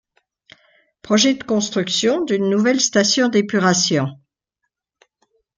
Projet 1.03 1.35
de 1.35 1.43
construction 1.43 2.25
d’une 2.25 2.49
nouvelle 2.49 2.81
station 2.81 3.29
d’épuration. 3.29 4.07